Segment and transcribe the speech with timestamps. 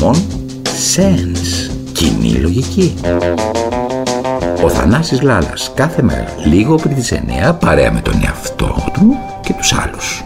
[0.00, 0.14] common
[0.96, 1.70] sense.
[1.92, 2.94] Κοινή λογική.
[4.64, 9.52] Ο Θανάσης Λάλας κάθε μέρα λίγο πριν τις 9 παρέα με τον εαυτό του και
[9.52, 10.24] τους άλλους.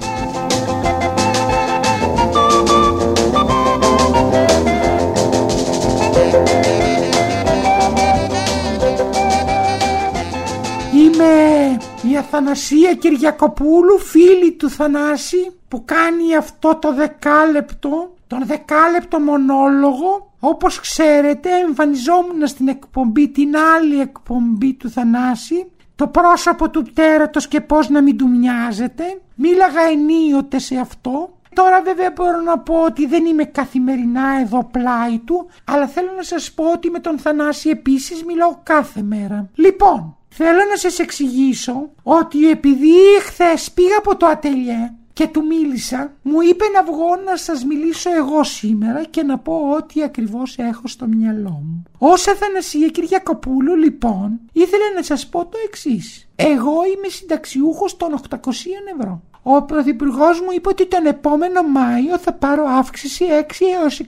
[10.95, 11.25] Είμαι
[12.11, 20.35] η Αθανασία Κυριακοπούλου, φίλη του Θανάση, που κάνει αυτό το δεκάλεπτο, τον δεκάλεπτο μονόλογο.
[20.41, 27.61] Όπως ξέρετε εμφανιζόμουν στην εκπομπή, την άλλη εκπομπή του Θανάση, το πρόσωπο του τέρατος και
[27.61, 29.05] πώς να μην του μοιάζεται.
[29.35, 31.39] Μίλαγα ενίοτε σε αυτό.
[31.55, 36.23] Τώρα βέβαια μπορώ να πω ότι δεν είμαι καθημερινά εδώ πλάι του, αλλά θέλω να
[36.23, 39.49] σας πω ότι με τον Θανάση επίσης μιλάω κάθε μέρα.
[39.55, 46.13] Λοιπόν, Θέλω να σας εξηγήσω ότι επειδή χθε πήγα από το ατελιέ και του μίλησα,
[46.23, 50.87] μου είπε να βγω να σας μιλήσω εγώ σήμερα και να πω ό,τι ακριβώς έχω
[50.87, 51.83] στο μυαλό μου.
[51.99, 56.29] Ως Αθανασία Κυριακοπούλου λοιπόν ήθελα να σας πω το εξής.
[56.37, 58.37] Εγώ είμαι συνταξιούχος των 800
[58.99, 59.23] ευρώ.
[59.43, 64.01] Ο Πρωθυπουργός μου είπε ότι τον επόμενο Μάιο θα πάρω αύξηση 6 έως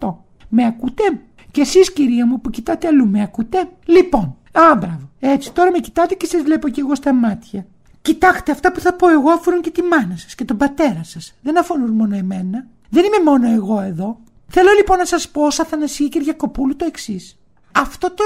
[0.00, 0.14] 6,5%.
[0.48, 1.20] Με ακούτε;
[1.50, 5.10] Και εσείς κυρία μου που κοιτάτε αλλού με ακούτε; Λοιπόν, Α, μπράβο.
[5.20, 7.66] Έτσι, τώρα με κοιτάτε και σας βλέπω κι εγώ στα μάτια.
[8.02, 11.34] Κοιτάξτε, αυτά που θα πω εγώ αφορούν και τη μάνα σας και τον πατέρα σας.
[11.42, 12.66] Δεν αφορούν μόνο εμένα.
[12.90, 14.18] Δεν είμαι μόνο εγώ εδώ.
[14.48, 17.38] Θέλω λοιπόν να σας πω, σαν Θανασία Κυριακοπούλου, το εξής.
[17.76, 18.22] Αυτό το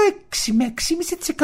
[0.47, 0.73] 6 με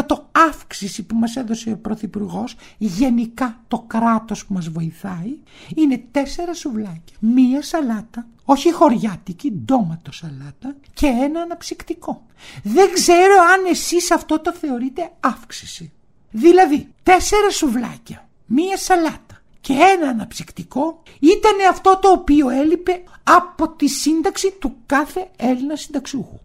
[0.04, 5.38] 6,5% αύξηση που μας έδωσε ο Πρωθυπουργός, γενικά το κράτος που μας βοηθάει,
[5.76, 12.26] είναι τέσσερα σουβλάκια, μία σαλάτα, όχι χωριάτικη, ντόματο σαλάτα και ένα αναψυκτικό.
[12.64, 15.92] Δεν ξέρω αν εσείς αυτό το θεωρείτε αύξηση.
[16.32, 23.88] Δηλαδή, τέσσερα σουβλάκια, μία σαλάτα και ένα αναψυκτικό ήταν αυτό το οποίο έλειπε από τη
[23.88, 26.40] σύνταξη του κάθε Έλληνα συνταξιούχου.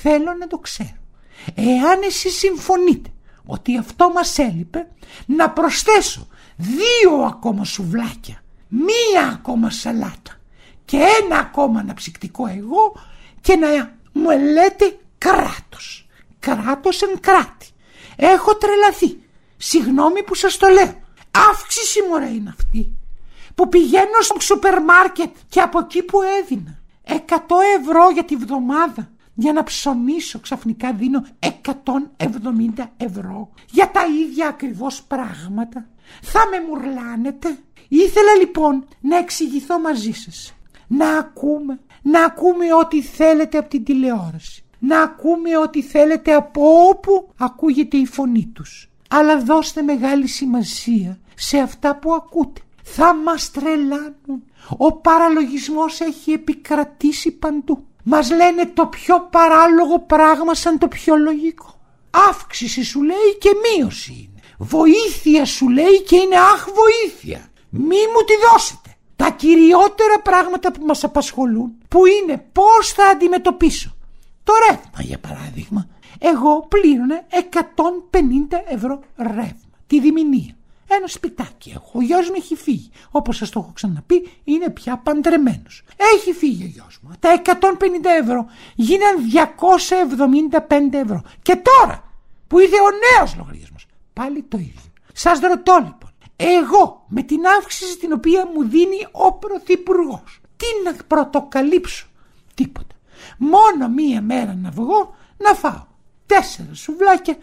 [0.00, 0.96] Θέλω να το ξέρω.
[1.54, 3.10] Εάν εσείς συμφωνείτε
[3.46, 4.88] ότι αυτό μας έλειπε,
[5.26, 6.26] να προσθέσω
[6.56, 10.40] δύο ακόμα σουβλάκια, μία ακόμα σαλάτα
[10.84, 12.96] και ένα ακόμα αναψυκτικό εγώ
[13.40, 16.08] και να μου λέτε κράτος.
[16.38, 17.66] Κράτος εν κράτη.
[18.16, 19.20] Έχω τρελαθεί.
[19.56, 21.02] Συγγνώμη που σας το λέω.
[21.50, 22.92] Αύξηση μωρέ είναι αυτή.
[23.54, 27.14] Που πηγαίνω στο σούπερ μάρκετ και από εκεί που έδινα 100
[27.80, 29.10] ευρώ για τη βδομάδα
[29.40, 35.88] για να ψωνίσω ξαφνικά δίνω 170 ευρώ για τα ίδια ακριβώς πράγματα.
[36.22, 37.58] Θα με μουρλάνετε.
[37.88, 40.54] Ήθελα λοιπόν να εξηγηθώ μαζί σας.
[40.86, 44.64] Να ακούμε, να ακούμε ό,τι θέλετε από την τηλεόραση.
[44.78, 48.90] Να ακούμε ό,τι θέλετε από όπου ακούγεται η φωνή τους.
[49.08, 52.60] Αλλά δώστε μεγάλη σημασία σε αυτά που ακούτε.
[52.82, 54.42] Θα μας τρελάνουν.
[54.76, 57.86] Ο παραλογισμός έχει επικρατήσει παντού.
[58.10, 61.80] Μας λένε το πιο παράλογο πράγμα σαν το πιο λογικό.
[62.28, 64.40] Αύξηση σου λέει και μείωση είναι.
[64.58, 67.50] Βοήθεια σου λέει και είναι αχ βοήθεια.
[67.70, 67.80] Μη
[68.12, 68.96] μου τη δώσετε.
[69.16, 73.96] Τα κυριότερα πράγματα που μας απασχολούν που είναι πώς θα αντιμετωπίσω.
[74.44, 75.88] Το ρεύμα για παράδειγμα.
[76.18, 79.70] Εγώ πλήρωνα 150 ευρώ ρεύμα.
[79.86, 80.57] Τη διμηνία.
[80.88, 81.90] Ένα σπιτάκι έχω.
[81.92, 82.90] Ο γιος μου έχει φύγει.
[83.10, 85.82] Όπως σας το έχω ξαναπεί, είναι πια παντρεμένος.
[86.14, 87.10] Έχει φύγει ο γιος μου.
[87.20, 91.22] Τα 150 ευρώ γίναν 275 ευρώ.
[91.42, 92.12] Και τώρα
[92.46, 94.92] που ήρθε ο νέος λογαριασμός, πάλι το ίδιο.
[95.12, 101.04] Σας ρωτώ λοιπόν, εγώ με την αύξηση την οποία μου δίνει ο Πρωθυπουργός, τι να
[101.06, 102.06] πρωτοκαλύψω,
[102.54, 102.94] τίποτα.
[103.38, 105.86] Μόνο μία μέρα να βγω να φάω
[106.26, 107.36] τέσσερα σουβλάκια,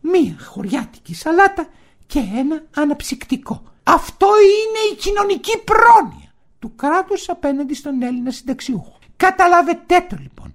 [0.00, 1.68] μία χωριάτικη σαλάτα
[2.08, 3.62] και ένα αναψυκτικό.
[3.82, 8.98] Αυτό είναι η κοινωνική πρόνοια του κράτους απέναντι στον Έλληνα συνταξιούχο.
[9.16, 10.54] Καταλαβετε το λοιπόν.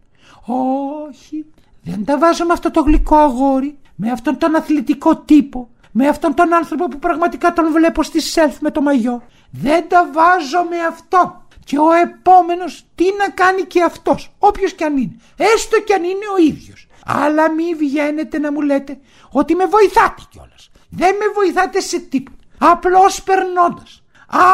[1.07, 1.45] Όχι,
[1.83, 6.33] δεν τα βάζω με αυτό το γλυκό αγόρι, με αυτόν τον αθλητικό τύπο, με αυτόν
[6.33, 9.23] τον άνθρωπο που πραγματικά τον βλέπω στη σέλφ με το μαγιό.
[9.51, 11.41] Δεν τα βάζω με αυτό.
[11.65, 16.03] Και ο επόμενος τι να κάνει και αυτός, όποιος κι αν είναι, έστω κι αν
[16.03, 16.88] είναι ο ίδιος.
[17.06, 18.99] Αλλά μη βγαίνετε να μου λέτε
[19.31, 20.71] ότι με βοηθάτε κιόλας.
[20.95, 22.38] Δεν με βοηθάτε σε τίποτα.
[22.57, 24.04] Απλώς περνώντας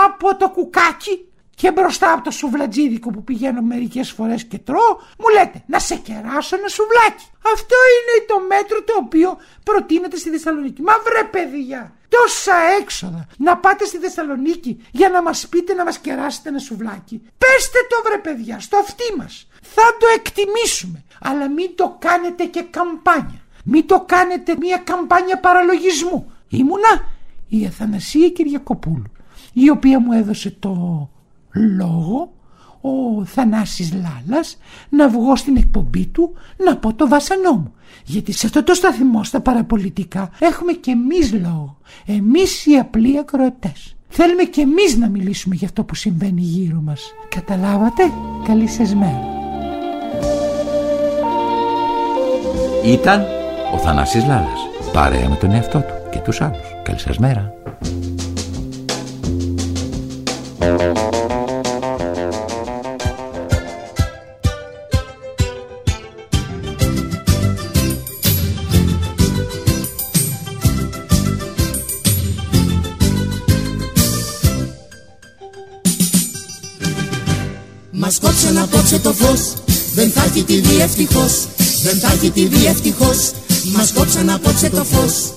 [0.08, 5.30] από το κουκάκι και μπροστά από το σουβλατζίδικο που πηγαίνω μερικές φορές και τρώω, μου
[5.34, 7.26] λέτε να σε κεράσω ένα σουβλάκι.
[7.54, 10.82] Αυτό είναι το μέτρο το οποίο προτείνεται στη Θεσσαλονίκη.
[10.82, 15.98] Μα βρε παιδιά, τόσα έξοδα να πάτε στη Θεσσαλονίκη για να μας πείτε να μας
[15.98, 17.22] κεράσετε ένα σουβλάκι.
[17.38, 19.48] Πέστε το βρε παιδιά, στο αυτί μας.
[19.62, 23.42] Θα το εκτιμήσουμε, αλλά μην το κάνετε και καμπάνια.
[23.70, 26.32] Μην το κάνετε μια καμπάνια παραλογισμού.
[26.50, 27.08] Ήμουνα
[27.48, 29.12] η Αθανασία Κυριακοπούλου,
[29.54, 31.10] η οποία μου έδωσε το
[31.54, 32.34] λόγο
[32.82, 34.58] ο Θανάσης Λάλας
[34.90, 36.34] να βγω στην εκπομπή του
[36.66, 37.74] να πω το βάσανό μου.
[38.06, 41.78] Γιατί σε αυτό το σταθμό στα παραπολιτικά έχουμε και εμείς λόγο.
[42.06, 43.96] Εμείς οι απλοί ακροατές.
[44.08, 47.14] Θέλουμε και εμείς να μιλήσουμε για αυτό που συμβαίνει γύρω μας.
[47.30, 48.12] Καταλάβατε;
[48.44, 49.38] Καλή σας μέρα.
[52.86, 53.39] Ήταν
[53.74, 54.60] ο Θανάσης Λάλας,
[54.94, 56.68] παρέα με τον εαυτό του και τους άλλους.
[56.84, 57.54] Καλή σας μέρα.
[77.92, 79.54] Μας κόψαν απόψε το φως
[79.94, 81.48] Δεν θα έχει τη δει ευτυχώς
[81.84, 83.32] Δεν θα έχει τη δει ευτυχώς
[83.66, 85.34] Μας κόψαν απόψε το φως.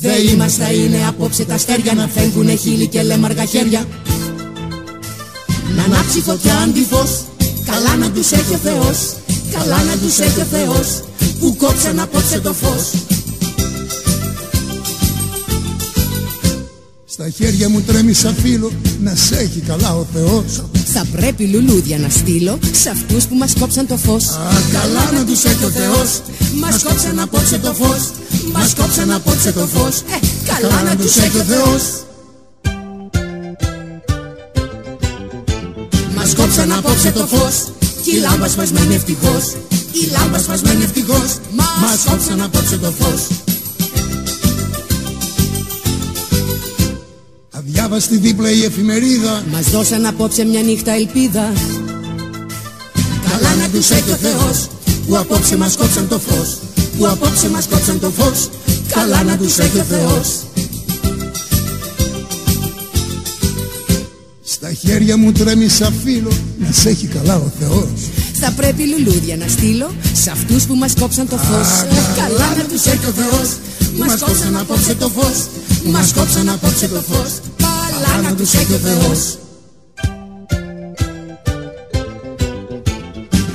[0.00, 3.86] Δε μας θα είναι απόψε τα αστέρια Να φεύγουνε χείλη και λέμαργα χέρια.
[5.76, 7.24] Να ανάψει φωτιά αντιφως
[7.64, 9.16] Καλά να τους έχει ο Θεός
[9.52, 11.02] Καλά να τους έχει ο Θεός
[11.38, 12.90] Που κόψαν απόψε το φως.
[17.04, 20.62] Στα χέρια μου τρέμει σαν φίλο να σε έχει καλά ο Θεός
[20.94, 24.28] Θα πρέπει λουλούδια να στείλω σε αυτούς που μας κόψαν το φως.
[24.28, 26.22] Α, καλά να τους έχει ο Θεός.
[26.60, 28.10] Μας κόψαν απόψε το φως.
[28.52, 29.96] Μας κόψαν απόψε το φως.
[29.98, 30.18] Ε,
[30.52, 31.82] καλά να τους έχει ο Θεός.
[36.16, 37.54] Μας κόψαν απόψε το φως.
[38.02, 39.44] Κι η λάμπα σπασμένη ευτυχώς.
[39.92, 41.28] Η λάμπα σπασμένη ευτυχώς.
[41.56, 43.20] Μας κόψαν απόψε το φως
[47.92, 49.42] Αδιάβαστη δίπλα η εφημερίδα.
[49.50, 51.52] Μας δώσαν απόψε μια νύχτα ελπίδα.
[53.28, 54.68] Καλά να τους έχει ο Θεός
[55.08, 56.58] Που απόψε μας κόψαν το φως
[56.98, 58.48] Που απόψε μας κόψαν το φως.
[58.88, 60.42] Καλά να τους έχει ο Θεός.
[64.44, 67.88] Στα χέρια μου τρέμει σαν φίλο να σε έχει καλά ο Θεός.
[68.32, 71.68] Θα πρέπει λουλούδια να στείλω Σε αυτούς που μας κόψαν το φως.
[72.16, 73.48] Καλά να τους έχει ο Θεός
[73.96, 75.46] Μας κόψαν απόψε το φως
[75.84, 77.32] Μας κόψαν απόψε το φως
[78.02, 79.38] Καλά να τους έχει ο Θεός.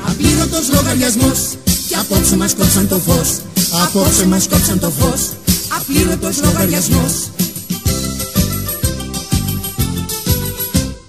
[0.07, 1.39] Απλήρωτος λογαριασμός
[1.87, 3.37] Κι απόψε μας κόψαν το φως.
[3.83, 5.21] Απόψε μας κόψαν το φως.
[5.79, 7.13] Απλήρωτος λογαριασμός.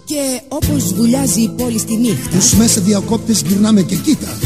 [0.05, 4.39] Και όπως βουλιάζει η πόλη στη νύχτα Τους μέσα διακόπτες γυρνάμε και κοίτα.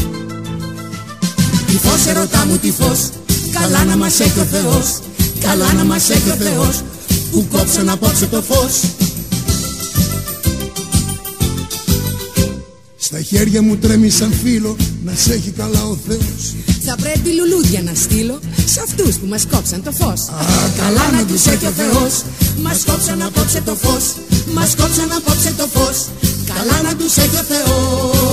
[1.67, 2.99] Τι φως ερωτά μου τι φως.
[3.51, 4.99] Καλά να μας έχει ο Θεός.
[5.39, 6.81] Καλά να μας έχει ο Θεός
[7.33, 8.81] Που κόψαν απόψε το φως.
[12.97, 16.53] Στα χέρια μου τρέμει σαν φίλο να σε έχει καλά ο Θεός.
[16.85, 20.21] Θα πρέπει λουλούδια να στείλω Σε αυτούς που μας κόψαν το φως.
[20.29, 20.35] Α,
[20.77, 22.23] Καλά να τους έχει ο Θεός.
[22.61, 24.03] Μας κόψαν απόψε το φως.
[24.53, 25.97] Μας κόψαν απόψε το φως.
[26.53, 28.32] Καλά να τους έχει ο Θεός